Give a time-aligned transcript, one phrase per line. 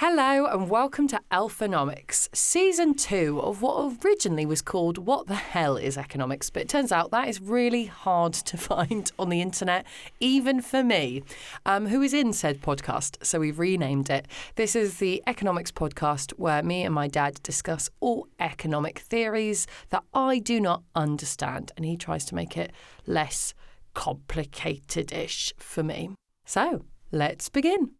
[0.00, 5.76] Hello and welcome to Elfonomics, season two of what originally was called What the Hell
[5.76, 6.48] is Economics?
[6.48, 9.84] But it turns out that is really hard to find on the internet,
[10.18, 11.22] even for me,
[11.66, 13.22] um, who is in said podcast.
[13.22, 14.26] So we've renamed it.
[14.54, 20.04] This is the economics podcast where me and my dad discuss all economic theories that
[20.14, 22.72] I do not understand, and he tries to make it
[23.04, 23.52] less
[23.92, 26.12] complicated ish for me.
[26.46, 27.90] So let's begin.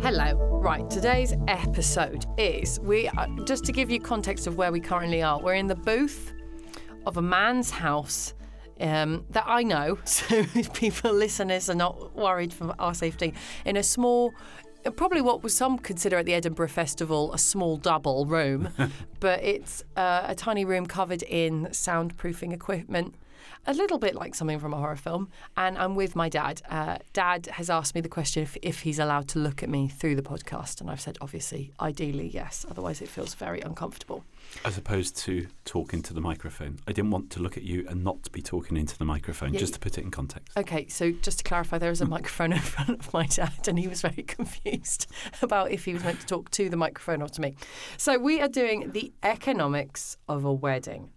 [0.00, 0.34] Hello.
[0.62, 5.22] Right, today's episode is we are, just to give you context of where we currently
[5.22, 5.40] are.
[5.40, 6.32] We're in the booth
[7.04, 8.32] of a man's house
[8.80, 13.34] um, that I know, so if people, listeners, are not worried for our safety.
[13.64, 14.32] In a small,
[14.94, 18.68] probably what was some consider at the Edinburgh Festival a small double room,
[19.20, 23.16] but it's uh, a tiny room covered in soundproofing equipment
[23.66, 25.28] a little bit like something from a horror film.
[25.56, 26.62] And I'm with my dad.
[26.68, 29.88] Uh, dad has asked me the question if, if he's allowed to look at me
[29.88, 30.80] through the podcast.
[30.80, 32.64] And I've said, obviously, ideally, yes.
[32.70, 34.24] Otherwise, it feels very uncomfortable.
[34.64, 36.78] As opposed to talking to the microphone.
[36.86, 39.60] I didn't want to look at you and not be talking into the microphone, yeah.
[39.60, 40.56] just to put it in context.
[40.56, 43.78] Okay, so just to clarify, there is a microphone in front of my dad, and
[43.78, 45.06] he was very confused
[45.42, 47.54] about if he was meant to talk to the microphone or to me.
[47.96, 51.10] So we are doing the economics of a wedding,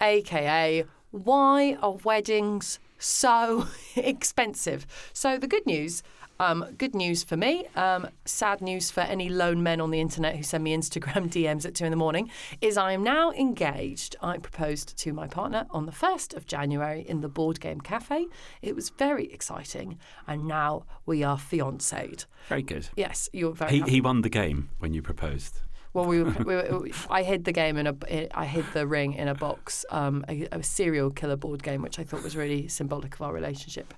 [0.00, 3.66] aka why are weddings so
[3.96, 4.86] expensive?
[5.12, 6.02] So the good news.
[6.38, 10.36] Um, good news for me, um, sad news for any lone men on the internet
[10.36, 12.30] who send me Instagram DMs at two in the morning,
[12.62, 14.16] is I am now engaged.
[14.22, 18.26] I proposed to my partner on the 1st of January in the Board Game Cafe.
[18.62, 22.24] It was very exciting, and now we are fiancéed.
[22.48, 22.88] Very good.
[22.96, 25.60] Yes, you're very he, he won the game when you proposed.
[25.92, 29.14] Well, we, were, we were, I hid the game in a, I hid the ring
[29.14, 32.68] in a box, um, a, a, serial killer board game, which I thought was really
[32.68, 33.92] symbolic of our relationship.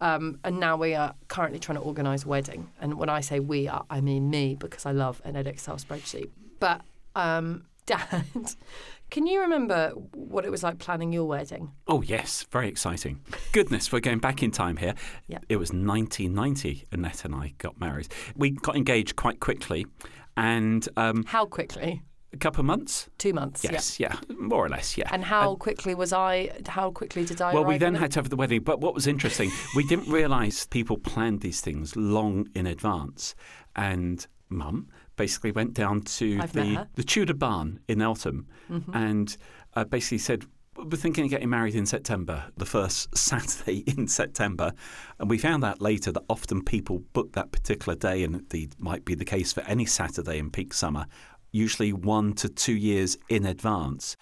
[0.00, 2.70] Um, and now we are currently trying to organise a wedding.
[2.80, 6.30] And when I say we, are, I mean me, because I love an Excel spreadsheet.
[6.60, 6.80] But
[7.14, 8.24] um, Dad,
[9.10, 11.70] can you remember what it was like planning your wedding?
[11.86, 13.20] Oh, yes, very exciting.
[13.52, 14.94] Goodness, we're going back in time here.
[15.26, 15.38] Yeah.
[15.50, 18.08] It was 1990, Annette and I got married.
[18.34, 19.86] We got engaged quite quickly.
[20.36, 22.02] And um, how quickly?
[22.32, 23.08] A couple of months.
[23.18, 23.62] Two months.
[23.62, 25.08] Yes, yeah, yeah more or less, yeah.
[25.12, 26.50] And how quickly was I?
[26.66, 27.54] How quickly did I?
[27.54, 28.62] Well, we then had to have the wedding.
[28.62, 33.34] But what was interesting, we didn't realise people planned these things long in advance,
[33.76, 38.96] and Mum basically went down to I've the the Tudor Barn in Eltham, mm-hmm.
[38.96, 39.36] and
[39.74, 40.44] uh, basically said,
[40.76, 44.72] we're thinking of getting married in September, the first Saturday in September.
[45.18, 49.04] And we found out later that often people book that particular day, and it might
[49.04, 51.06] be the case for any Saturday in peak summer,
[51.52, 54.16] usually one to two years in advance.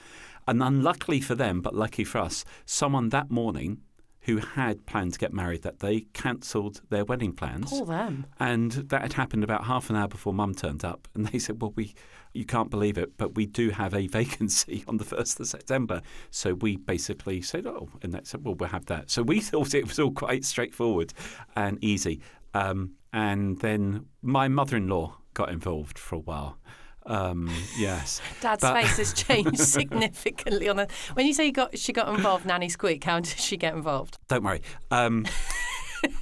[0.47, 3.79] And unluckily for them, but lucky for us, someone that morning
[4.23, 7.71] who had planned to get married that day cancelled their wedding plans.
[7.71, 8.27] Poor them.
[8.39, 11.09] And that had happened about half an hour before Mum turned up.
[11.15, 11.95] And they said, Well, we
[12.35, 16.03] you can't believe it, but we do have a vacancy on the 1st of September.
[16.31, 19.11] So we basically said, oh, and they said, well, we'll have that.
[19.11, 21.13] So we thought it was all quite straightforward
[21.57, 22.21] and easy.
[22.55, 26.59] Um, and then my mother in law got involved for a while.
[27.07, 30.89] Um, yes, Dad's but, face has changed significantly on the.
[31.15, 33.05] When you say you got, she got involved, Nanny Squeak.
[33.05, 34.19] How did she get involved?
[34.29, 34.63] Don't worry.
[34.91, 35.27] Um,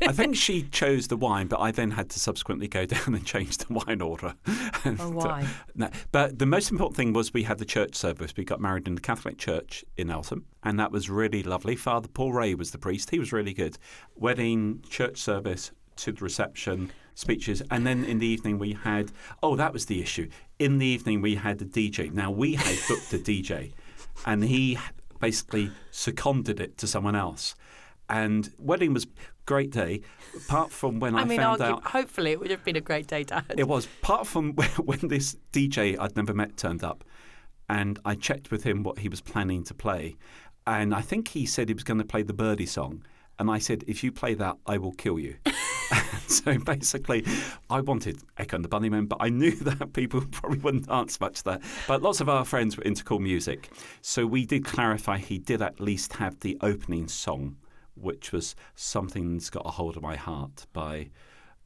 [0.03, 3.25] I think she chose the wine, but I then had to subsequently go down and
[3.25, 4.35] change the wine order.
[4.85, 5.47] oh, why?
[5.75, 8.33] No, but the most important thing was we had the church service.
[8.37, 11.77] We got married in the Catholic Church in Eltham, and that was really lovely.
[11.77, 13.11] Father Paul Ray was the priest.
[13.11, 13.79] He was really good.
[14.15, 19.13] Wedding, church service, to the reception, speeches, and then in the evening we had.
[19.43, 20.29] Oh, that was the issue.
[20.59, 22.13] In the evening we had the DJ.
[22.13, 23.73] Now we had booked a DJ,
[24.27, 24.79] and he
[25.21, 27.55] basically seconded it to someone else
[28.11, 29.07] and wedding was
[29.47, 30.03] great day.
[30.37, 32.81] Apart from when I, I mean, found argue, out, hopefully it would have been a
[32.81, 33.45] great day, Dad.
[33.57, 33.87] It was.
[34.03, 34.53] Apart from
[34.85, 37.05] when this DJ I'd never met turned up,
[37.69, 40.17] and I checked with him what he was planning to play,
[40.67, 43.05] and I think he said he was going to play the Birdie song,
[43.39, 45.37] and I said, if you play that, I will kill you.
[46.27, 47.25] so basically,
[47.69, 51.43] I wanted Echo and the Bunnymen, but I knew that people probably wouldn't dance much
[51.43, 51.61] there.
[51.87, 53.71] But lots of our friends were into cool music.
[54.01, 57.57] So we did clarify he did at least have the opening song
[57.95, 61.11] which was something that's got a hold of my heart by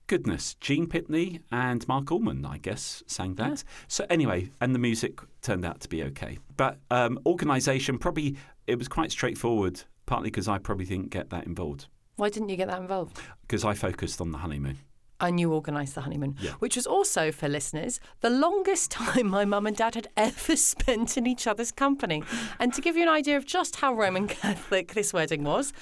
[0.06, 3.64] goodness, Gene Pitney and Marc Almond, I guess, sang that.
[3.88, 6.38] So anyway, and the music turned out to be okay.
[6.56, 8.36] But um, organisation, probably
[8.66, 11.86] it was quite straightforward, partly because I probably didn't get that involved.
[12.16, 13.20] Why didn't you get that involved?
[13.42, 14.78] Because I focused on the honeymoon
[15.20, 16.52] and you organised the honeymoon, yeah.
[16.58, 21.16] which was also, for listeners, the longest time my mum and dad had ever spent
[21.16, 22.22] in each other's company.
[22.58, 25.72] And to give you an idea of just how Roman Catholic this wedding was,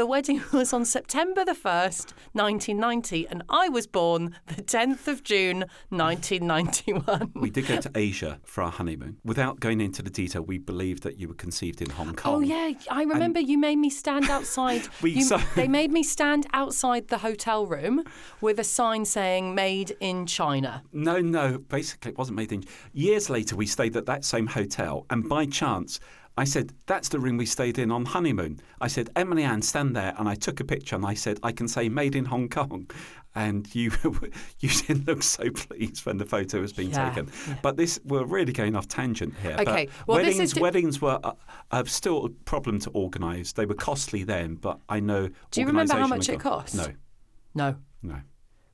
[0.00, 5.22] The wedding was on September the 1st, 1990, and I was born the 10th of
[5.22, 7.32] June, 1991.
[7.34, 9.18] We did go to Asia for our honeymoon.
[9.26, 12.34] Without going into the detail, we believed that you were conceived in Hong Kong.
[12.36, 14.88] Oh yeah, I remember you made me stand outside.
[15.02, 18.02] We you- saw- they made me stand outside the hotel room
[18.40, 21.58] with a sign saying "Made in China." No, no.
[21.58, 22.64] Basically, it wasn't made in.
[22.94, 26.00] Years later, we stayed at that same hotel, and by chance,
[26.40, 29.94] I said, "That's the room we stayed in on honeymoon." I said, "Emily Ann, stand
[29.94, 32.48] there," and I took a picture, and I said, "I can say made in Hong
[32.48, 32.90] Kong."
[33.34, 33.92] And you,
[34.60, 37.30] you didn't look so pleased when the photo was being Yeah, taken.
[37.46, 37.58] yeah.
[37.62, 39.54] But this, we're really going off tangent here.
[39.56, 41.32] but Okay, well, this weddings, is di- weddings were uh,
[41.70, 43.52] uh, still a problem to organise.
[43.52, 45.28] They were costly then, but I know.
[45.52, 46.74] Do you remember how much it cost?
[46.74, 46.88] No,
[47.54, 47.76] No.
[48.02, 48.20] no.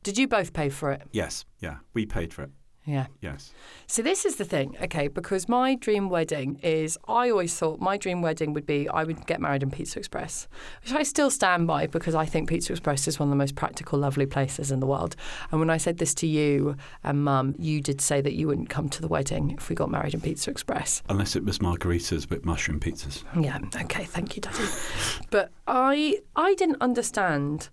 [0.02, 1.02] Did you both pay for it?
[1.12, 2.50] Yes, yeah, we paid for it.
[2.86, 3.06] Yeah.
[3.20, 3.52] Yes.
[3.88, 5.08] So this is the thing, okay?
[5.08, 9.26] Because my dream wedding is, I always thought my dream wedding would be I would
[9.26, 10.46] get married in Pizza Express,
[10.82, 13.56] which I still stand by because I think Pizza Express is one of the most
[13.56, 15.16] practical, lovely places in the world.
[15.50, 18.70] And when I said this to you and Mum, you did say that you wouldn't
[18.70, 21.02] come to the wedding if we got married in Pizza Express.
[21.08, 23.24] Unless it was margaritas with mushroom pizzas.
[23.40, 24.64] Yeah, okay, thank you, Daddy.
[25.30, 27.68] but I I didn't understand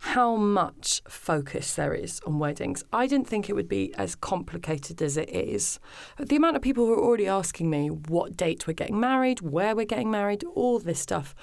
[0.00, 2.84] how much focus there is on weddings.
[2.92, 5.78] I didn't think it would be as complicated as it is.
[6.18, 9.74] The amount of people who are already asking me what date we're getting married, where
[9.74, 11.34] we're getting married, all this stuff,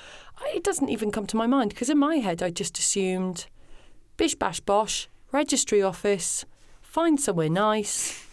[0.47, 3.47] it doesn't even come to my mind because in my head I just assumed
[4.17, 6.45] bish bash bosh, registry office,
[6.81, 8.25] find somewhere nice,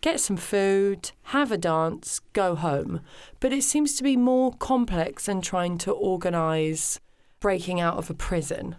[0.00, 3.00] get some food, have a dance, go home.
[3.40, 6.98] But it seems to be more complex than trying to organise
[7.40, 8.76] breaking out of a prison.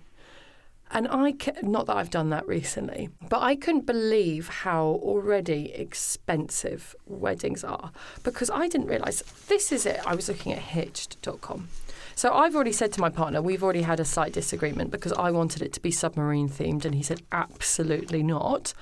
[0.94, 6.96] And I, not that I've done that recently, but I couldn't believe how already expensive
[7.06, 7.92] weddings are
[8.24, 10.02] because I didn't realise this is it.
[10.06, 11.70] I was looking at hitched.com.
[12.16, 15.32] So I've already said to my partner, we've already had a slight disagreement because I
[15.32, 18.74] wanted it to be submarine themed and he said absolutely not,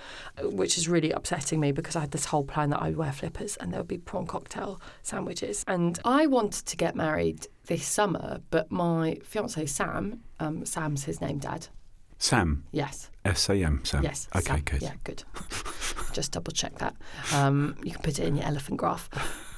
[0.42, 3.12] which is really upsetting me because I had this whole plan that I would wear
[3.12, 5.64] flippers and there would be prawn cocktail sandwiches.
[5.68, 11.22] And I wanted to get married this summer, but my fiance Sam, um, Sam's his
[11.22, 11.68] name, Dad.
[12.20, 13.10] Sam, Yes.
[13.26, 14.04] S A M, Sam.
[14.04, 14.28] Yes.
[14.36, 14.62] Okay, Sam.
[14.62, 14.82] good.
[14.82, 15.24] Yeah, good.
[16.14, 16.96] Just double check that.
[17.34, 19.10] Um, you can put it in your elephant graph.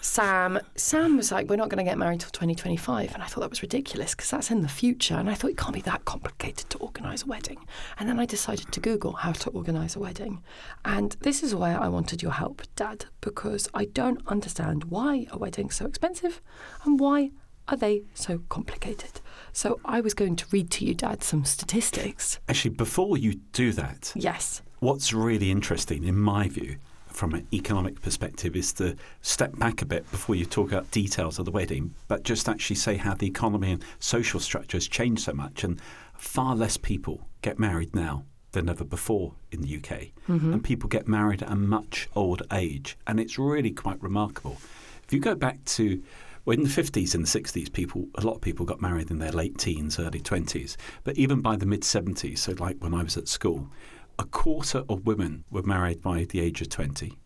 [0.01, 3.41] Sam, Sam was like, "We're not going to get married till 2025," and I thought
[3.41, 6.05] that was ridiculous because that's in the future, and I thought it can't be that
[6.05, 7.65] complicated to organise a wedding.
[7.99, 10.41] And then I decided to Google how to organise a wedding,
[10.85, 15.37] and this is where I wanted your help, Dad, because I don't understand why a
[15.37, 16.41] wedding's so expensive,
[16.83, 17.31] and why
[17.71, 19.21] are they so complicated.
[19.53, 22.39] So I was going to read to you, Dad, some statistics.
[22.47, 24.62] Actually, before you do that, Yes.
[24.79, 26.77] what's really interesting, in my view,
[27.07, 31.39] from an economic perspective, is to step back a bit before you talk about details
[31.39, 35.23] of the wedding, but just actually say how the economy and social structure has changed
[35.23, 35.79] so much, and
[36.13, 38.23] far less people get married now
[38.53, 40.53] than ever before in the UK, mm-hmm.
[40.53, 44.57] and people get married at a much older age, and it's really quite remarkable.
[45.03, 46.01] If you go back to
[46.45, 49.19] well, in the 50s and the 60s, people a lot of people got married in
[49.19, 50.75] their late teens, early 20s.
[51.03, 53.69] But even by the mid 70s, so like when I was at school,
[54.17, 57.17] a quarter of women were married by the age of 20.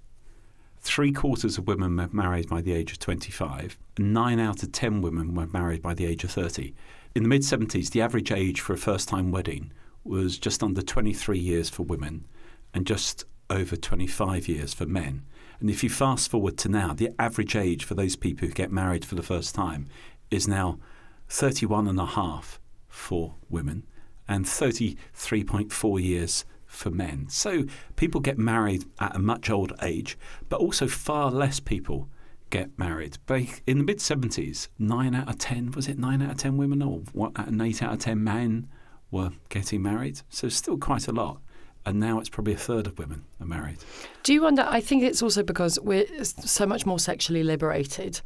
[0.79, 3.77] Three quarters of women were married by the age of 25.
[3.97, 6.73] And nine out of 10 women were married by the age of 30.
[7.15, 9.71] In the mid 70s, the average age for a first time wedding
[10.03, 12.27] was just under 23 years for women
[12.73, 15.23] and just over 25 years for men.
[15.59, 18.71] And if you fast forward to now, the average age for those people who get
[18.71, 19.87] married for the first time
[20.31, 20.79] is now
[21.29, 23.83] 31 and a half for women
[24.27, 27.27] and 33.4 years for men.
[27.29, 30.17] So people get married at a much older age,
[30.49, 32.09] but also far less people
[32.49, 33.17] get married.
[33.25, 36.57] But in the mid 70s, 9 out of 10, was it 9 out of 10
[36.57, 38.67] women or what, 8 out of 10 men
[39.11, 40.21] were getting married?
[40.29, 41.39] So still quite a lot.
[41.85, 43.77] And now it's probably a third of women are married.
[44.23, 44.65] Do you wonder?
[44.67, 48.21] I think it's also because we're so much more sexually liberated.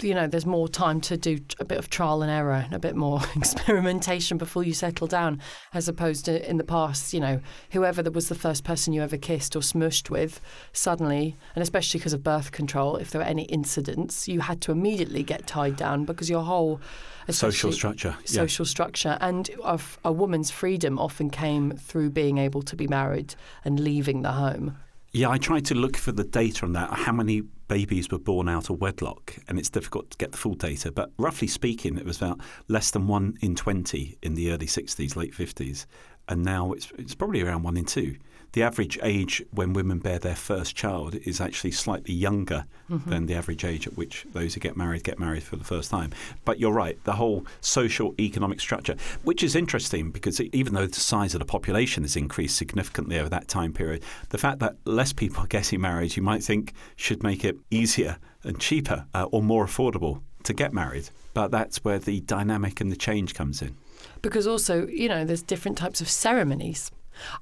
[0.00, 2.78] You know, there's more time to do a bit of trial and error and a
[2.78, 5.40] bit more experimentation before you settle down,
[5.74, 7.40] as opposed to in the past, you know,
[7.72, 10.40] whoever that was the first person you ever kissed or smushed with,
[10.72, 14.70] suddenly, and especially because of birth control, if there were any incidents, you had to
[14.70, 16.80] immediately get tied down because your whole
[17.28, 18.16] Social structure.
[18.20, 18.24] yeah.
[18.24, 23.34] social structure and of a woman's freedom often came through being able to be married
[23.64, 24.78] and leaving the home.
[25.10, 28.48] Yeah, I tried to look for the data on that, how many babies were born
[28.48, 30.92] out of wedlock, and it's difficult to get the full data.
[30.92, 35.16] But roughly speaking, it was about less than one in 20 in the early 60s,
[35.16, 35.86] late 50s,
[36.28, 38.16] and now it's, it's probably around one in two.
[38.52, 43.10] The average age when women bear their first child is actually slightly younger Mm-hmm.
[43.10, 45.90] than the average age at which those who get married get married for the first
[45.90, 46.10] time.
[46.46, 50.98] But you're right, the whole social economic structure, which is interesting because even though the
[50.98, 55.12] size of the population has increased significantly over that time period, the fact that less
[55.12, 59.42] people are getting married, you might think, should make it easier and cheaper uh, or
[59.42, 61.10] more affordable to get married.
[61.34, 63.76] But that's where the dynamic and the change comes in.
[64.22, 66.90] Because also, you know, there's different types of ceremonies.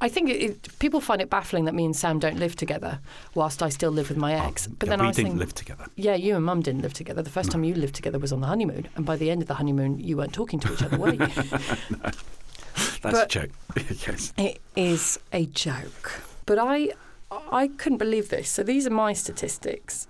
[0.00, 3.00] I think it, it, people find it baffling that me and Sam don't live together,
[3.34, 4.66] whilst I still live with my oh, ex.
[4.66, 5.86] but Yeah, then I didn't thinking, live together.
[5.96, 7.22] yeah, you and Mum didn't live together.
[7.22, 9.48] The first time you lived together was on the honeymoon, and by the end of
[9.48, 11.18] the honeymoon, you weren't talking to each other, were you?
[13.02, 13.50] That's a joke.
[13.76, 14.32] yes.
[14.36, 16.20] It is a joke.
[16.44, 16.90] But I
[17.30, 18.48] I couldn't believe this.
[18.48, 20.06] So these are my statistics.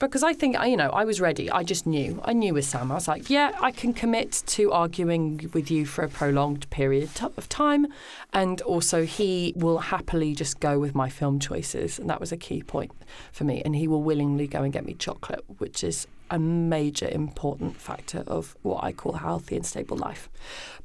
[0.00, 1.50] Because I think, you know, I was ready.
[1.50, 2.20] I just knew.
[2.24, 2.90] I knew with Sam.
[2.90, 7.10] I was like, yeah, I can commit to arguing with you for a prolonged period
[7.36, 7.86] of time.
[8.32, 11.98] And also, he will happily just go with my film choices.
[11.98, 12.92] And that was a key point
[13.30, 13.60] for me.
[13.62, 18.24] And he will willingly go and get me chocolate, which is a major important factor
[18.26, 20.30] of what I call healthy and stable life.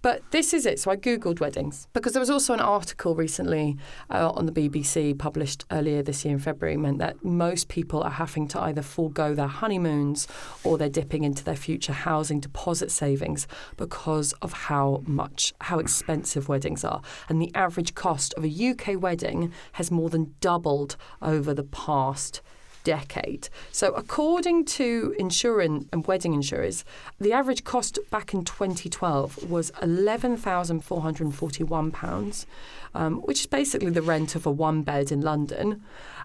[0.02, 0.80] But this is it.
[0.80, 3.78] So I Googled weddings because there was also an article recently
[4.10, 8.12] uh, on the BBC published earlier this year in February meant that most people are
[8.12, 10.28] having to either forego their honeymoons
[10.64, 13.48] or they're dipping into their future housing deposit savings
[13.78, 17.02] because of how much, how expensive weddings are.
[17.30, 22.42] And the average cost of a UK wedding has more than doubled over the past
[22.86, 23.50] decade.
[23.74, 26.86] So, according to insurance and wedding insurers,
[27.20, 32.46] the average cost back in 2012 was £11,441,
[32.94, 35.84] um, which is basically the rent of a one bed in London.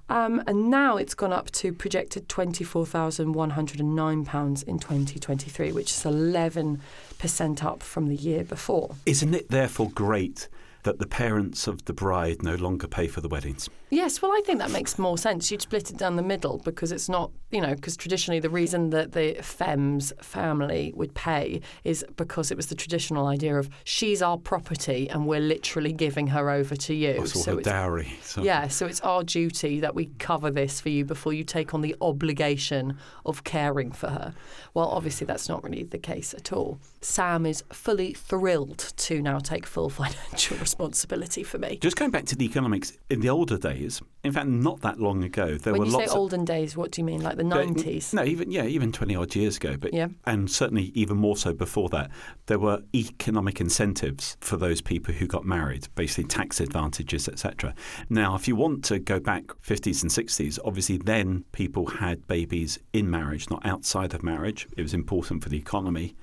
[0.09, 7.83] Um, and now it's gone up to projected £24,109 in 2023, which is 11% up
[7.83, 8.95] from the year before.
[9.07, 10.49] Isn't it therefore great
[10.83, 13.69] that the parents of the bride no longer pay for the weddings?
[13.91, 15.51] Yes, well, I think that makes more sense.
[15.51, 18.91] You'd split it down the middle because it's not, you know, because traditionally the reason
[18.91, 24.23] that the femmes family would pay is because it was the traditional idea of she's
[24.23, 27.27] our property and we're literally giving her over to you.
[27.27, 28.13] Sort so it's, dowry.
[28.23, 31.75] So yeah, so it's our duty that we cover this for you before you take
[31.75, 32.97] on the obligation
[33.27, 34.35] of caring for her.
[34.73, 36.79] Well, obviously that's not really the case at all.
[37.03, 41.79] Sam is fully thrilled to now take full financial responsibility for me.
[41.81, 45.25] Just going back to the economics, in the older days, in fact, not that long
[45.25, 47.23] ago, there when were you say lots olden days, what do you mean?
[47.23, 48.13] Like the 90s?
[48.13, 50.09] No, even yeah, even twenty odd years ago, but Yeah.
[50.27, 52.11] and certainly even more so before that,
[52.47, 57.75] there were economic incentives for those people who got married, basically tax advantages, etc.
[58.11, 62.79] Now, if you want to go back fifties and sixties, obviously then people had babies
[62.93, 64.69] in marriage, not outside of marriage.
[64.77, 66.15] It was important for the economy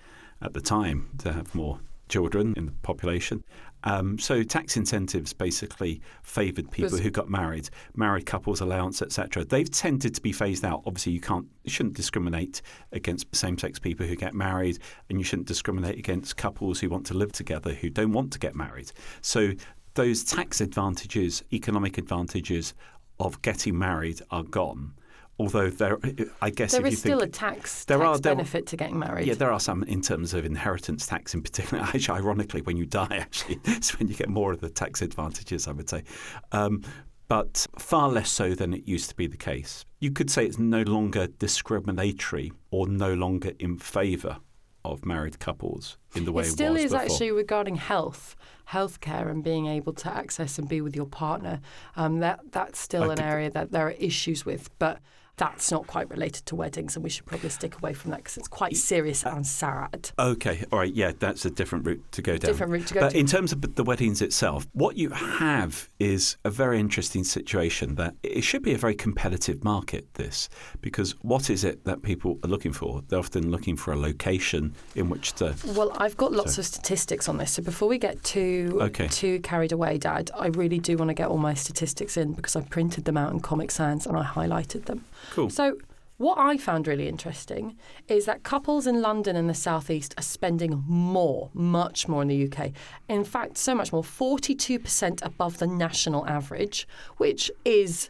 [0.42, 1.80] at the time to have more
[2.10, 3.44] children in the population.
[3.84, 9.46] Um, so tax incentives basically favoured people Was- who got married, married couples allowance, etc.
[9.46, 10.82] They've tended to be phased out.
[10.86, 14.80] Obviously, you can't, you shouldn't discriminate against same-sex people who get married,
[15.10, 18.40] and you shouldn't discriminate against couples who want to live together who don't want to
[18.40, 18.92] get married.
[19.22, 19.52] So
[19.94, 22.74] those tax advantages, economic advantages
[23.20, 24.94] of getting married are gone.
[25.40, 26.00] Although there,
[26.42, 28.78] I guess There if you still think, a tax, There tax are- there- benefit to
[28.78, 29.28] getting married.
[29.28, 31.84] yeah, there are some in terms of inheritance tax in particular.
[31.94, 35.68] Actually, ironically, when you die, actually, it's when you get more of the tax advantages,
[35.68, 36.04] I would say.
[36.52, 36.82] Um,
[37.28, 39.86] but far less so than it used to be the case.
[40.00, 44.38] You could say it's no longer discriminatory or no longer in favour
[44.86, 47.00] of married couples in the way it it, still is before.
[47.00, 48.36] actually regarding health,
[48.70, 51.60] healthcare, and being able to access and be with your partner.
[51.96, 55.00] Um, that that's still I an area that there are issues with, but
[55.38, 58.38] that's not quite related to weddings, and we should probably stick away from that because
[58.38, 60.10] it's quite serious and sad.
[60.18, 62.52] Okay, all right, yeah, that's a different route to go down.
[62.52, 63.20] Different route to go But to.
[63.20, 68.16] in terms of the weddings itself, what you have is a very interesting situation that
[68.24, 70.50] it should be a very competitive market, this,
[70.82, 73.04] because what is it that people are looking for?
[73.08, 75.56] They're often looking for a location in which to.
[75.76, 77.52] Well, I've got lots of statistics on this.
[77.52, 79.08] So before we get too Okay.
[79.08, 82.56] too carried away, Dad, I really do want to get all my statistics in because
[82.56, 85.06] I printed them out in Comic Sans and I highlighted them.
[85.32, 85.50] Cool.
[85.50, 85.78] So
[86.18, 90.84] what I found really interesting is that couples in London and the southeast are spending
[90.88, 92.72] more, much more in the UK.
[93.08, 98.10] In fact, so much more, 42% above the national average, which is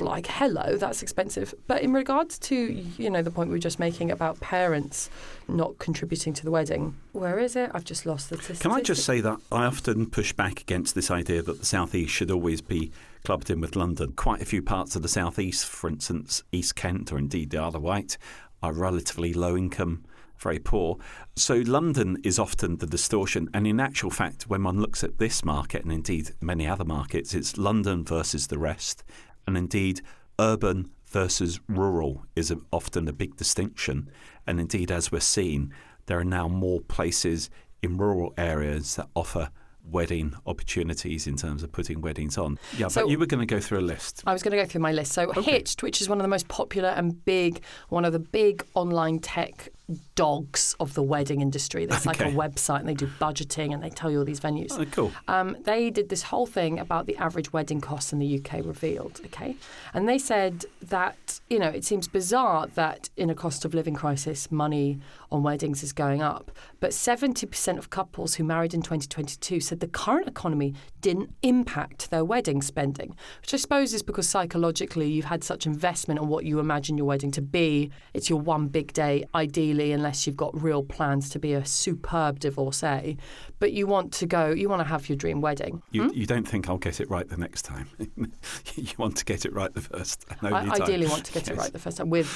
[0.00, 3.78] like hello that's expensive but in regards to you know the point we were just
[3.78, 5.08] making about parents
[5.46, 8.80] not contributing to the wedding where is it i've just lost the statistic Can I
[8.80, 12.60] just say that I often push back against this idea that the southeast should always
[12.60, 12.90] be
[13.24, 14.12] clubbed in with London.
[14.12, 17.76] Quite a few parts of the southeast, for instance, East Kent or indeed the Isle
[17.76, 18.18] of Wight,
[18.62, 20.04] are relatively low income
[20.40, 20.96] very poor.
[21.36, 23.48] So London is often the distortion.
[23.52, 27.34] And in actual fact, when one looks at this market and indeed many other markets,
[27.34, 29.04] it's London versus the rest.
[29.46, 30.00] And indeed,
[30.38, 34.10] urban versus rural is often a big distinction.
[34.46, 35.72] And indeed, as we're seeing,
[36.06, 37.50] there are now more places
[37.82, 39.50] in rural areas that offer
[39.84, 42.58] wedding opportunities in terms of putting weddings on.
[42.78, 44.22] Yeah, So- but you were going to go through a list.
[44.26, 45.12] I was going to go through my list.
[45.12, 48.64] So Hitched, which is one of the most popular and big, one of the big
[48.74, 49.68] online tech
[50.14, 51.86] dogs of the wedding industry.
[51.86, 54.78] There's like a website and they do budgeting and they tell you all these venues.
[54.78, 55.12] Oh, cool.
[55.28, 59.20] Um, they did this whole thing about the average wedding costs in the UK revealed,
[59.26, 59.56] okay?
[59.94, 63.94] And they said that, you know, it seems bizarre that in a cost of living
[63.94, 64.98] crisis, money
[65.32, 66.50] on weddings is going up.
[66.80, 72.24] But 70% of couples who married in 2022 said the current economy didn't impact their
[72.24, 76.58] wedding spending, which I suppose is because psychologically you've had such investment on what you
[76.58, 77.90] imagine your wedding to be.
[78.14, 82.40] It's your one big day, ideally, unless you've got real plans to be a superb
[82.40, 83.16] divorcee.
[83.58, 85.82] But you want to go, you want to have your dream wedding.
[85.90, 86.14] You, hmm?
[86.14, 87.88] you don't think I'll get it right the next time.
[88.74, 90.72] you want to get it right the first I time.
[90.72, 92.28] ideally want to get it right the first time with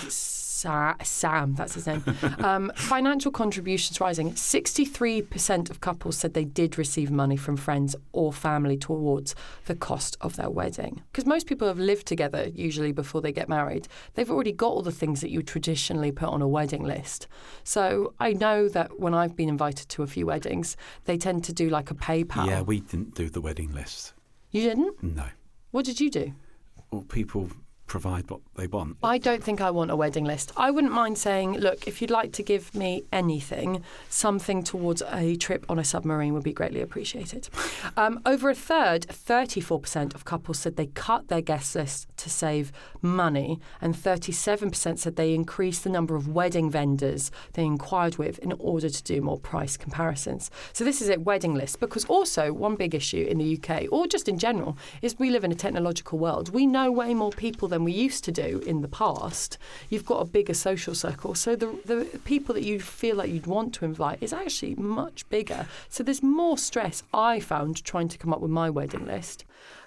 [0.64, 2.02] Sa- Sam, that's his name.
[2.38, 4.32] Um, financial contributions rising.
[4.32, 9.34] 63% of couples said they did receive money from friends or family towards
[9.66, 11.02] the cost of their wedding.
[11.12, 13.88] Because most people have lived together usually before they get married.
[14.14, 17.28] They've already got all the things that you traditionally put on a wedding list.
[17.62, 21.52] So I know that when I've been invited to a few weddings, they tend to
[21.52, 22.46] do like a PayPal.
[22.46, 24.14] Yeah, we didn't do the wedding list.
[24.50, 25.02] You didn't?
[25.02, 25.26] No.
[25.72, 26.32] What did you do?
[26.90, 27.50] Well, people
[27.86, 28.96] provide what they want.
[29.02, 30.52] I don't think I want a wedding list.
[30.56, 35.36] I wouldn't mind saying, look, if you'd like to give me anything, something towards a
[35.36, 37.48] trip on a submarine would be greatly appreciated.
[37.96, 42.72] Um, over a third, 34% of couples said they cut their guest list to save
[43.02, 48.52] money, and 37% said they increased the number of wedding vendors they inquired with in
[48.52, 50.50] order to do more price comparisons.
[50.72, 54.06] So this is a wedding list because also one big issue in the UK, or
[54.06, 56.48] just in general, is we live in a technological world.
[56.48, 59.58] We know way more people than we used to do in the past.
[59.90, 63.46] You've got a bigger social circle, so the the people that you feel like you'd
[63.46, 65.66] want to invite is actually much bigger.
[65.88, 69.44] So there's more stress I found trying to come up with my wedding list.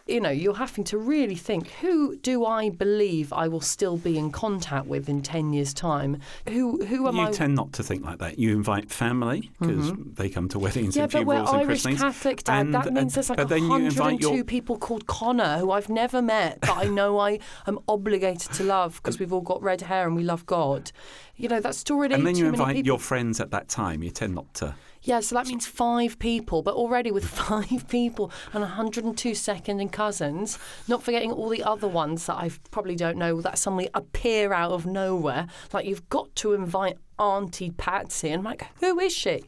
[0.07, 4.17] You know, you're having to really think who do I believe I will still be
[4.17, 6.21] in contact with in 10 years' time?
[6.49, 8.39] Who who am you I You tend not to think like that.
[8.39, 10.13] You invite family because mm-hmm.
[10.13, 12.01] they come to weddings Yeah, and but we're funerals and Irish christenings.
[12.01, 12.59] Catholic, Dad.
[12.61, 15.57] and- that means uh, there's like but then you invite 102 your people called Connor
[15.57, 19.41] who I've never met, but I know I am obligated to love because we've all
[19.41, 20.91] got red hair and we love God.
[21.35, 22.87] You know, that's already and then too you invite people.
[22.87, 24.03] your friends at that time.
[24.03, 24.75] You tend not to.
[25.07, 29.89] Yeah, so that means five people, but already with five people and 102 second and
[29.89, 34.51] cousins, not forgetting all the other ones that I probably don't know that suddenly appear
[34.51, 35.47] out of nowhere.
[35.71, 39.45] Like you've got to invite Auntie Patsy, and I'm like, who is she?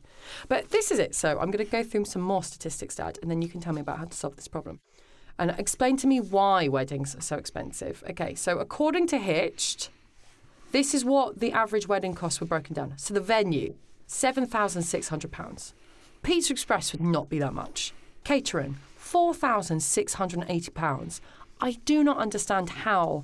[0.47, 1.13] But this is it.
[1.13, 3.73] So I'm going to go through some more statistics, Dad, and then you can tell
[3.73, 4.79] me about how to solve this problem.
[5.37, 8.01] And explain to me why weddings are so expensive.
[8.09, 9.89] Okay, so according to Hitched,
[10.71, 12.93] this is what the average wedding costs were broken down.
[12.95, 13.75] So the venue,
[14.09, 15.73] seven thousand six hundred pounds.
[16.23, 17.93] Pizza Express would not be that much.
[18.23, 21.21] Catering, four thousand six hundred and eighty pounds.
[21.61, 23.23] I do not understand how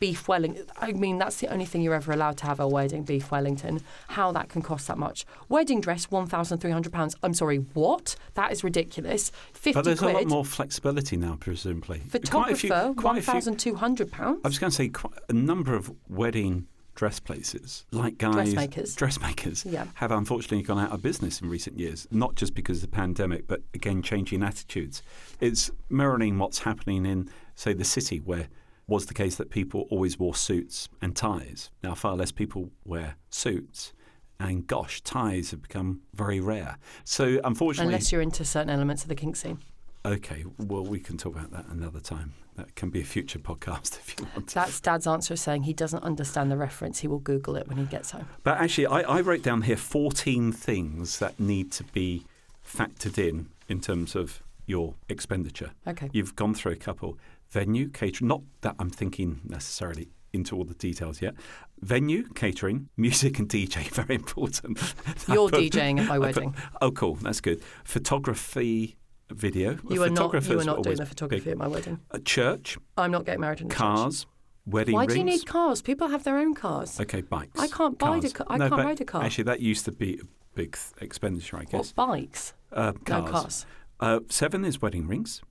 [0.00, 0.66] beef Wellington.
[0.80, 3.30] I mean, that's the only thing you're ever allowed to have at a wedding, beef
[3.30, 3.80] Wellington.
[4.08, 5.24] How that can cost that much?
[5.48, 7.14] Wedding dress, one thousand three hundred pounds.
[7.22, 8.16] I'm sorry, what?
[8.34, 9.30] That is ridiculous.
[9.52, 10.14] Fifty But there's quid.
[10.14, 12.00] a lot more flexibility now, presumably.
[12.08, 14.40] Photographer, few- quite thousand two hundred pounds.
[14.44, 18.94] I was going to say quite a number of wedding dress places, like guys, Dressmakers.
[18.94, 19.86] dressmakers, Yeah.
[19.94, 22.06] have unfortunately gone out of business in recent years.
[22.10, 25.02] Not just because of the pandemic, but again changing attitudes.
[25.40, 28.48] It's mirroring what's happening in, say, the city, where
[28.86, 31.70] was the case that people always wore suits and ties.
[31.82, 33.92] Now far less people wear suits.
[34.40, 36.76] And gosh, ties have become very rare.
[37.04, 39.58] So unfortunately, Unless you're into certain elements of the kink scene.
[40.04, 42.34] okay, well we can talk about that another time.
[42.56, 44.48] That can be a future podcast if you want.
[44.48, 46.98] That's Dad's answer saying he doesn't understand the reference.
[47.00, 48.26] He will Google it when he gets home.
[48.42, 52.24] But actually, I, I wrote down here 14 things that need to be
[52.66, 55.70] factored in in terms of your expenditure.
[55.86, 56.10] Okay.
[56.12, 57.18] You've gone through a couple.
[57.50, 61.34] Venue, catering, not that I'm thinking necessarily into all the details yet.
[61.80, 64.78] Venue, catering, music and DJ, very important.
[65.28, 66.54] You're put- DJing at my I put- wedding.
[66.80, 67.16] oh, cool.
[67.16, 67.62] That's good.
[67.84, 68.96] Photography,
[69.36, 69.78] video.
[69.88, 70.32] You are not.
[70.48, 71.52] You are not doing the photography big.
[71.52, 72.00] at my wedding.
[72.10, 73.78] A church, I'm not getting married in a church.
[73.78, 74.26] cars,
[74.66, 75.12] wedding Why rings.
[75.14, 75.82] do you need cars?
[75.82, 77.00] People have their own cars.
[77.00, 77.58] Okay, bikes.
[77.60, 78.32] I can't buy the Cars.
[78.32, 79.22] ca- I No, can't ride a car.
[79.24, 81.92] Actually, that used to be a big th- expenditure, I guess.
[81.94, 82.54] What bikes?
[82.72, 83.30] Uh, No cars.
[83.30, 83.66] cars.
[84.00, 85.42] Uh, seven is wedding rings.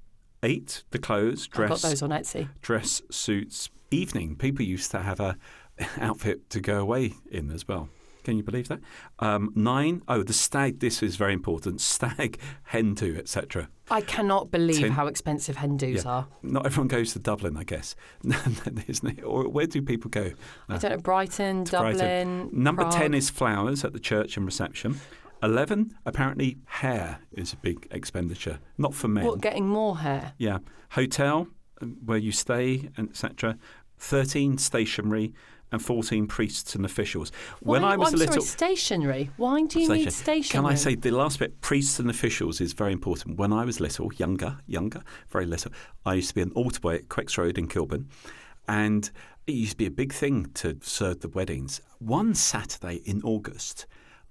[0.44, 2.50] Eight, the clothes, I got those on Etsy.
[2.62, 3.70] dress suits.
[3.91, 5.38] Evening, people used to have a
[6.00, 7.89] outfit to go away in as well.
[8.23, 8.79] Can you believe that?
[9.19, 13.69] Um, nine, oh, the stag, this is very important, stag, hen do, etc.
[13.89, 16.12] I cannot believe Ten- how expensive hen do's Yeah.
[16.12, 16.27] are.
[16.43, 17.95] Not everyone goes to Dublin, I guess.
[18.88, 19.23] Isn't it?
[19.23, 20.31] Or where do people go?
[20.69, 21.97] I don't know, Brighton, Dublin.
[21.97, 22.49] Brighton.
[22.53, 22.93] Number Prague.
[22.93, 24.99] 10 is flowers at the church and reception.
[25.43, 29.25] 11, apparently, hair is a big expenditure, not for men.
[29.25, 30.34] What, getting more hair?
[30.38, 30.60] Yeah.
[30.91, 31.47] Hotel,
[31.81, 33.57] um, where you stay, etc.
[33.97, 35.34] 13, stationery.
[35.71, 37.31] And 14, priests and officials.
[37.62, 38.34] When Why- I was I'm a little.
[38.41, 39.29] sorry, stationery.
[39.38, 40.63] Why do you need stationery?
[40.63, 43.38] Can I say the last bit, priests and officials, is very important.
[43.38, 45.71] When I was little, younger, younger, very little,
[46.05, 48.10] I used to be an altar boy at Quex Road in Kilburn,
[48.67, 49.10] and
[49.47, 51.79] it used to be a big thing to serve the weddings.
[51.99, 53.86] One Saturday in August,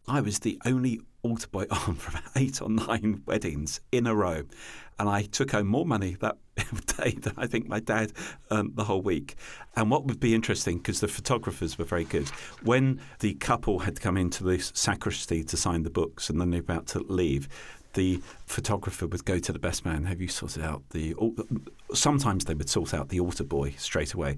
[0.09, 4.15] I was the only altar boy on for about eight or nine weddings in a
[4.15, 4.43] row,
[4.99, 6.37] and I took home more money that
[6.99, 8.13] day than I think my dad
[8.49, 9.37] the whole week.
[9.77, 12.29] And what would be interesting, because the photographers were very good,
[12.63, 16.59] when the couple had come into the sacristy to sign the books and then they
[16.59, 17.49] were about to leave,
[17.95, 20.05] the photographer would go to the best man.
[20.05, 21.15] Have you sorted out the?
[21.93, 24.37] Sometimes they would sort out the altar boy straight away,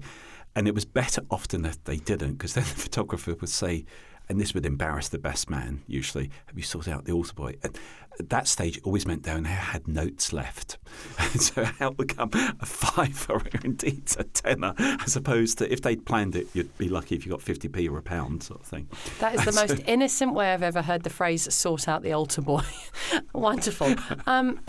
[0.55, 3.85] and it was better often that they didn't, because then the photographer would say,
[4.29, 6.29] and this would embarrass the best man usually.
[6.47, 7.55] Have you sorted out the altar boy?
[7.63, 7.77] And
[8.19, 10.77] at that stage, it always meant down there had notes left,
[11.17, 15.81] and so it would become a five or indeed a tenner, as opposed to if
[15.81, 18.61] they'd planned it, you'd be lucky if you got fifty p or a pound sort
[18.61, 18.87] of thing.
[19.19, 22.41] That is the most innocent way I've ever heard the phrase "sort out the altar
[22.41, 22.63] boy."
[23.33, 23.95] Wonderful.
[24.27, 24.59] Um,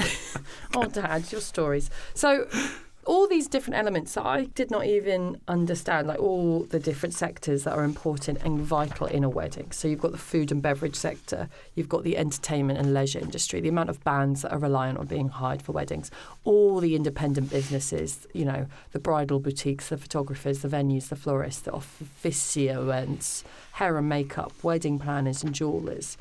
[0.74, 1.90] oh, Dad, your stories.
[2.14, 2.48] So,
[3.06, 7.64] all these different elements that I did not even understand, like all the different sectors
[7.64, 9.70] that are important and vital in a wedding.
[9.72, 13.60] So, you've got the food and beverage sector, you've got the entertainment and leisure industry,
[13.60, 16.10] the amount of bands that are reliant on being hired for weddings,
[16.44, 21.62] all the independent businesses, you know, the bridal boutiques, the photographers, the venues, the florists,
[21.62, 26.16] the officiants, hair and makeup, wedding planners and jewelers.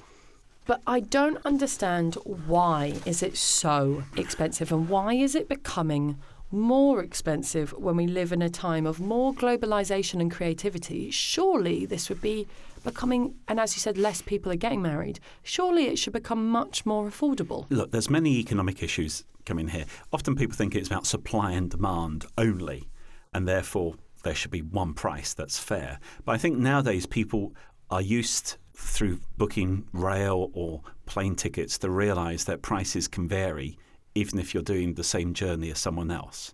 [0.65, 6.17] But I don't understand why is it so expensive and why is it becoming
[6.53, 11.11] more expensive when we live in a time of more globalization and creativity?
[11.11, 12.47] Surely this would be
[12.83, 15.19] becoming and as you said less people are getting married.
[15.41, 17.65] Surely it should become much more affordable.
[17.69, 19.85] Look, there's many economic issues coming here.
[20.11, 22.87] Often people think it's about supply and demand only,
[23.33, 25.99] and therefore there should be one price that's fair.
[26.25, 27.53] But I think nowadays people
[27.89, 33.77] are used through booking rail or plane tickets to realize that prices can vary
[34.15, 36.53] even if you're doing the same journey as someone else.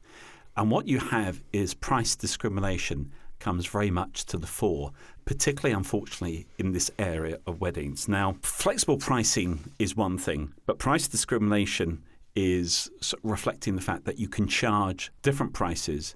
[0.55, 4.91] And what you have is price discrimination comes very much to the fore,
[5.25, 8.07] particularly unfortunately in this area of weddings.
[8.07, 12.03] Now, flexible pricing is one thing, but price discrimination
[12.35, 12.89] is
[13.23, 16.15] reflecting the fact that you can charge different prices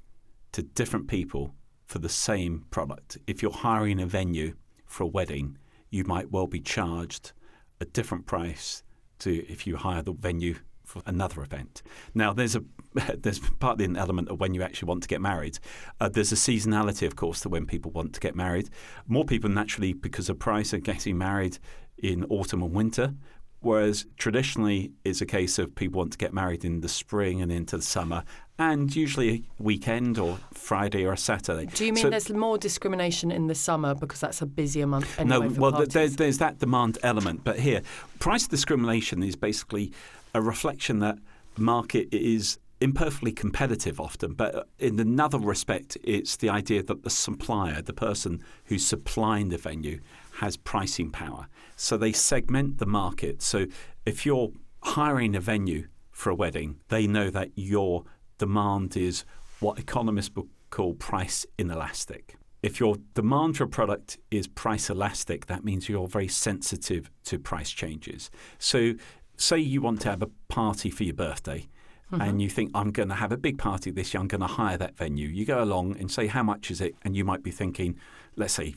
[0.51, 1.53] to different people
[1.86, 3.17] for the same product.
[3.27, 5.58] If you're hiring a venue for a wedding,
[5.89, 7.32] you might well be charged
[7.79, 8.84] a different price
[9.19, 10.56] to if you hire the venue
[10.93, 11.82] for another event.
[12.13, 12.63] Now, there's a
[13.17, 15.58] there's partly an element of when you actually want to get married.
[15.99, 18.69] Uh, there's a seasonality, of course, to when people want to get married.
[19.08, 21.58] More people naturally, because of price, are getting married
[21.97, 23.15] in autumn and winter.
[23.62, 27.49] Whereas traditionally, it's a case of people want to get married in the spring and
[27.49, 28.25] into the summer,
[28.60, 31.65] and usually a weekend or Friday or a Saturday.
[31.73, 35.17] Do you mean So- there's more discrimination in the summer because that's a busier month
[35.17, 37.45] anyway no, well, there's, there's that demand element.
[37.45, 37.82] But here,
[38.19, 39.93] price discrimination is basically
[40.34, 41.17] a reflection that
[41.56, 44.34] the market is imperfectly competitive often.
[44.34, 49.58] But in another respect, it's the idea that the supplier, the person who's supplying the
[49.58, 50.00] venue,
[50.39, 51.48] has pricing power.
[51.76, 53.41] So they segment the market.
[53.41, 53.67] So
[54.06, 58.04] if you're hiring a venue for a wedding, they know that your
[58.38, 59.24] demand is
[59.60, 62.36] what economists would call price inelastic.
[62.62, 67.38] If your demand for a product is price elastic, that means you're very sensitive to
[67.38, 68.32] price changes.
[68.58, 68.93] So,
[69.38, 71.67] say you want to have a party for your birthday,
[72.12, 72.39] and mm-hmm.
[72.39, 74.78] you think, I'm going to have a big party this year, I'm going to hire
[74.78, 75.28] that venue.
[75.28, 76.96] You go along and say, How much is it?
[77.04, 77.98] And you might be thinking,
[78.36, 78.76] let's say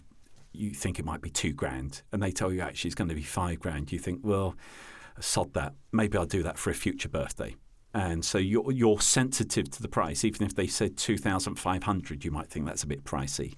[0.52, 3.14] you think it might be two grand, and they tell you actually it's going to
[3.14, 3.92] be five grand.
[3.92, 4.56] You think, Well,
[5.20, 5.74] sod that.
[5.92, 7.56] Maybe I'll do that for a future birthday.
[7.94, 10.22] And so you're, you're sensitive to the price.
[10.22, 13.54] Even if they said 2,500, you might think that's a bit pricey.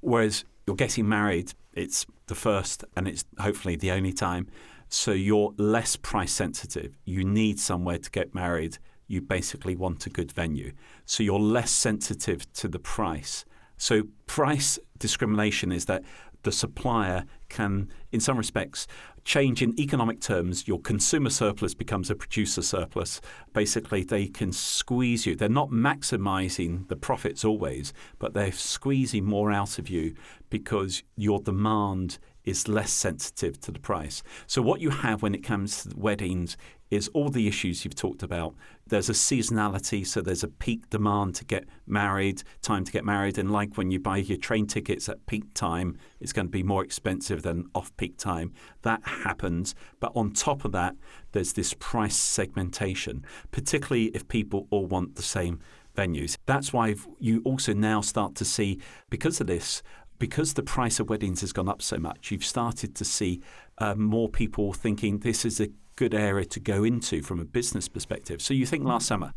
[0.00, 4.46] Whereas you're getting married, it's the first and it's hopefully the only time.
[4.94, 6.98] So you're less price sensitive.
[7.06, 8.76] You need somewhere to get married.
[9.06, 10.72] You basically want a good venue.
[11.06, 13.46] So you're less sensitive to the price.
[13.78, 16.04] So price discrimination is that
[16.42, 18.86] the supplier can, in some respects,
[19.24, 20.68] change in economic terms.
[20.68, 23.22] Your consumer surplus becomes a producer surplus.
[23.54, 25.34] Basically, they can squeeze you.
[25.34, 30.14] They're not maximizing the profits always, but they're squeezing more out of you
[30.50, 34.22] because your demand is less sensitive to the price.
[34.46, 36.56] So, what you have when it comes to weddings
[36.92, 38.54] is all the issues you've talked about.
[38.86, 43.38] There's a seasonality, so there's a peak demand to get married, time to get married.
[43.38, 46.62] And like when you buy your train tickets at peak time, it's going to be
[46.62, 48.52] more expensive than off peak time.
[48.82, 49.74] That happens.
[50.00, 50.94] But on top of that,
[51.32, 55.60] there's this price segmentation, particularly if people all want the same
[55.96, 56.36] venues.
[56.44, 59.82] That's why you also now start to see, because of this,
[60.22, 63.42] because the price of weddings has gone up so much, you've started to see
[63.78, 67.88] uh, more people thinking this is a good area to go into from a business
[67.88, 68.40] perspective.
[68.40, 69.32] So you think last summer,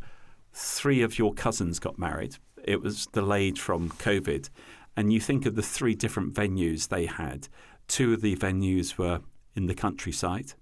[0.54, 2.38] three of your cousins got married.
[2.64, 4.52] It was delayed from COVID.
[4.96, 7.48] And you think of the three different venues they had.
[7.88, 9.22] Two of the venues were
[9.56, 10.54] in the countryside.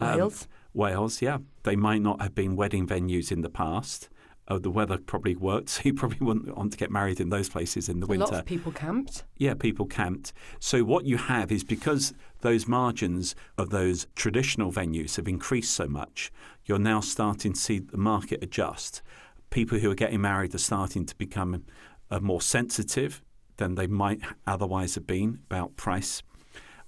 [0.00, 0.42] Wales.
[0.44, 1.38] Um, Wales, yeah.
[1.64, 4.10] They might not have been wedding venues in the past.
[4.52, 7.48] Oh, the weather probably worked, so you probably wouldn't want to get married in those
[7.48, 8.26] places in the A winter.
[8.26, 9.22] lot of people camped.
[9.38, 10.32] Yeah, people camped.
[10.58, 15.86] So what you have is because those margins of those traditional venues have increased so
[15.86, 16.32] much,
[16.66, 19.02] you're now starting to see the market adjust.
[19.50, 21.64] People who are getting married are starting to become
[22.10, 23.22] uh, more sensitive
[23.56, 26.22] than they might otherwise have been about price,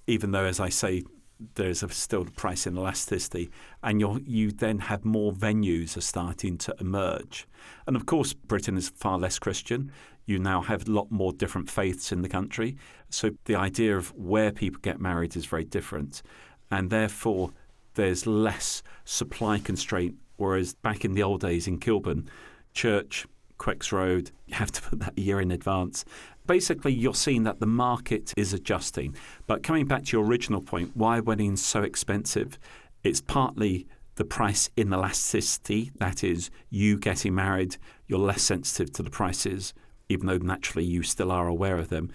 [0.06, 1.04] even though, as I say,
[1.54, 3.50] there's a still price inelasticity,
[3.82, 7.46] and you you then have more venues are starting to emerge,
[7.86, 9.90] and of course Britain is far less Christian.
[10.24, 12.76] You now have a lot more different faiths in the country,
[13.10, 16.22] so the idea of where people get married is very different,
[16.70, 17.52] and therefore
[17.94, 20.16] there's less supply constraint.
[20.36, 22.28] Whereas back in the old days in Kilburn,
[22.72, 23.26] church,
[23.58, 26.04] Quex Road, you have to put that a year in advance.
[26.46, 29.14] Basically, you're seeing that the market is adjusting.
[29.46, 32.58] But coming back to your original point, why weddings so expensive?
[33.04, 37.76] It's partly the price inelasticity, that is, you getting married,
[38.06, 39.72] you're less sensitive to the prices,
[40.08, 42.10] even though naturally you still are aware of them.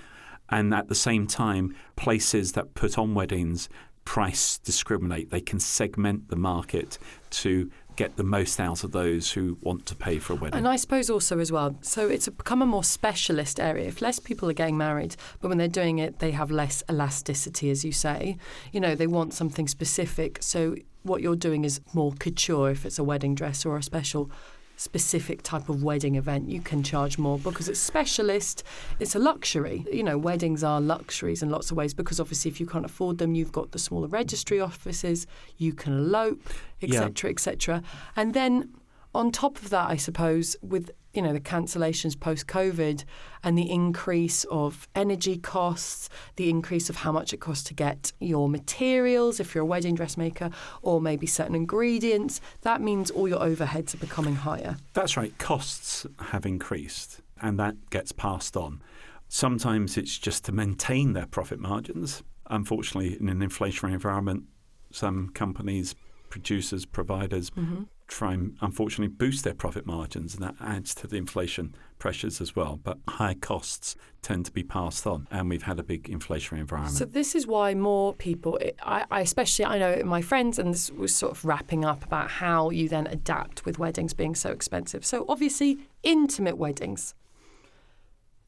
[0.50, 3.70] And at the same time, places that put on weddings
[4.08, 5.32] price discriminate.
[5.32, 6.98] They can segment the market
[7.32, 10.58] to get the most out of those who want to pay for a wedding.
[10.58, 13.88] And I suppose also as well, so it's become a more specialist area.
[13.88, 17.70] If less people are getting married, but when they're doing it, they have less elasticity,
[17.70, 18.38] as you say.
[18.72, 20.38] You know, they want something specific.
[20.42, 24.30] So what you're doing is more couture if it's a wedding dress or a special
[24.78, 28.64] specific type of wedding event, you can charge more because it's specialist.
[29.00, 29.86] It's a luxury.
[29.92, 33.18] You know, weddings are luxuries in lots of ways because obviously, if you can't afford
[33.18, 35.28] them, you've got the smaller registry offices.
[35.58, 36.42] You can elope,
[36.82, 37.84] etc., etc.
[38.16, 38.74] And then
[39.14, 43.04] on top of that, I suppose with you know the cancellations post COVID
[43.44, 48.14] and the increase of energy costs, the increase of how much it costs to get
[48.20, 50.52] your materials if you're a wedding dressmaker,
[50.84, 54.78] or maybe certain ingredients, that means all your overheads are becoming higher.
[54.94, 55.36] That's right.
[55.40, 58.82] Costs have increased, and that gets passed on.
[59.28, 62.22] Sometimes it's just to maintain their profit margins.
[62.50, 64.44] Unfortunately, in an inflationary environment,
[64.92, 65.96] some companies,
[66.30, 67.84] producers, providers Mm-hmm.
[68.08, 72.56] Try and unfortunately boost their profit margins, and that adds to the inflation pressures as
[72.56, 72.80] well.
[72.82, 76.96] But higher costs tend to be passed on, and we've had a big inflationary environment.
[76.96, 80.90] So this is why more people, I, I especially I know my friends, and this
[80.92, 85.06] was sort of wrapping up about how you then adapt with weddings being so expensive.
[85.06, 87.14] So obviously, intimate weddings.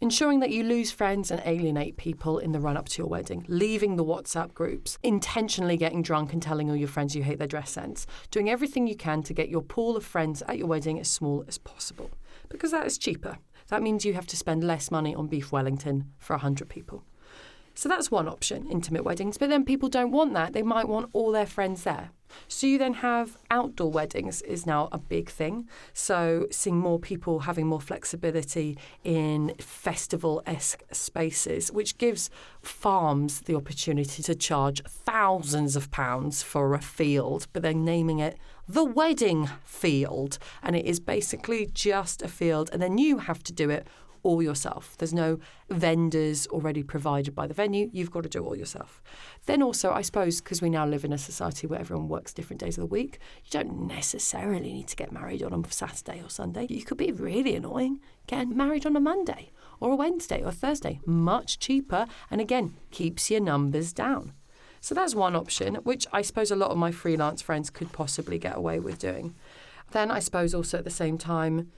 [0.01, 3.43] Ensuring that you lose friends and alienate people in the run up to your wedding,
[3.49, 7.49] leaving the WhatsApp groups, intentionally getting drunk and telling all your friends you hate their
[7.49, 10.97] dress sense, doing everything you can to get your pool of friends at your wedding
[11.01, 12.09] as small as possible.
[12.47, 13.39] Because that is cheaper.
[13.67, 17.03] That means you have to spend less money on beef Wellington for 100 people.
[17.73, 19.37] So that's one option, intimate weddings.
[19.37, 20.53] But then people don't want that.
[20.53, 22.11] They might want all their friends there.
[22.47, 25.67] So you then have outdoor weddings is now a big thing.
[25.93, 32.29] So seeing more people having more flexibility in festival-esque spaces, which gives
[32.61, 38.37] farms the opportunity to charge thousands of pounds for a field, but then naming it
[38.67, 40.37] the wedding field.
[40.61, 42.69] And it is basically just a field.
[42.71, 43.87] And then you have to do it
[44.23, 44.95] all yourself.
[44.97, 47.89] There's no vendors already provided by the venue.
[47.93, 49.01] You've got to do all yourself.
[49.45, 52.59] Then also, I suppose, because we now live in a society where everyone works different
[52.59, 56.29] days of the week, you don't necessarily need to get married on a Saturday or
[56.29, 56.67] Sunday.
[56.69, 60.99] You could be really annoying getting married on a Monday or a Wednesday or Thursday.
[61.05, 64.33] Much cheaper and again, keeps your numbers down.
[64.81, 68.39] So that's one option, which I suppose a lot of my freelance friends could possibly
[68.39, 69.35] get away with doing.
[69.91, 71.71] Then I suppose also at the same time,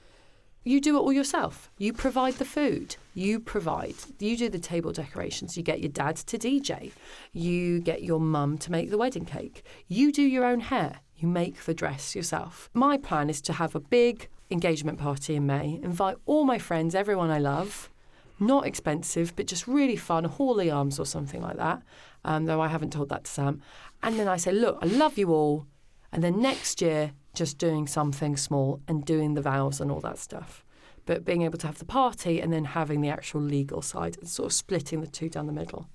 [0.64, 1.70] you do it all yourself.
[1.78, 2.96] You provide the food.
[3.14, 3.96] You provide.
[4.18, 5.56] You do the table decorations.
[5.56, 6.92] You get your dad to DJ.
[7.32, 9.64] You get your mum to make the wedding cake.
[9.88, 11.00] You do your own hair.
[11.16, 12.70] You make the dress yourself.
[12.74, 16.94] My plan is to have a big engagement party in May, invite all my friends,
[16.94, 17.90] everyone I love,
[18.38, 21.82] not expensive, but just really fun, Hawley Arms or something like that.
[22.24, 23.62] Um, though I haven't told that to Sam.
[24.02, 25.66] And then I say, look, I love you all.
[26.12, 30.18] And then next year, just doing something small and doing the vows and all that
[30.18, 30.64] stuff.
[31.06, 34.28] But being able to have the party and then having the actual legal side and
[34.28, 35.88] sort of splitting the two down the middle.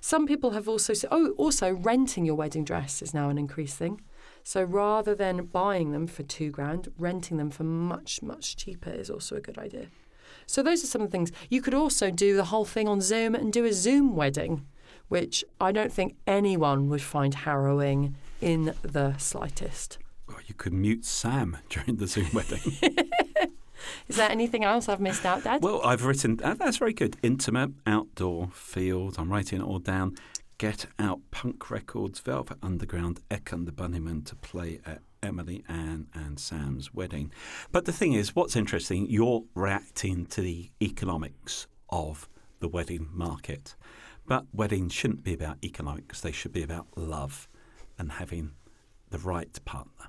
[0.00, 3.76] Some people have also said, oh, also renting your wedding dress is now an increased
[3.76, 4.00] thing.
[4.42, 9.10] So rather than buying them for two grand, renting them for much, much cheaper is
[9.10, 9.88] also a good idea.
[10.46, 11.32] So those are some of the things.
[11.50, 14.64] You could also do the whole thing on Zoom and do a Zoom wedding,
[15.08, 19.98] which I don't think anyone would find harrowing in the slightest.
[20.46, 22.60] You could mute Sam during the Zoom wedding.
[24.08, 25.62] Is there anything else I've missed out, Dad?
[25.62, 27.16] well, I've written, uh, that's very good.
[27.22, 29.16] Intimate, outdoor, field.
[29.18, 30.16] I'm writing it all down.
[30.58, 36.06] Get Out Punk Records, Velvet Underground, Echo and the Bunnymen to play at Emily Ann
[36.14, 37.30] and Sam's wedding.
[37.72, 42.28] But the thing is, what's interesting, you're reacting to the economics of
[42.60, 43.74] the wedding market.
[44.26, 47.48] But weddings shouldn't be about economics, they should be about love
[47.98, 48.52] and having
[49.10, 50.06] the right partner.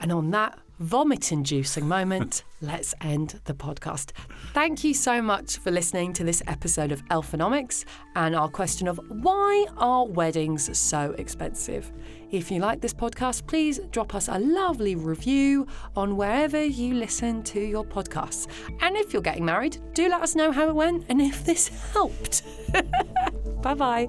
[0.00, 4.12] And on that vomit inducing moment, let's end the podcast.
[4.52, 7.84] Thank you so much for listening to this episode of Elfonomics
[8.16, 11.92] and our question of why are weddings so expensive?
[12.30, 17.42] If you like this podcast, please drop us a lovely review on wherever you listen
[17.44, 18.46] to your podcasts.
[18.80, 21.68] And if you're getting married, do let us know how it went and if this
[21.92, 22.42] helped.
[23.62, 24.08] bye bye.